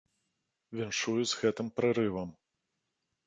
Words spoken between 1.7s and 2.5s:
прарывам.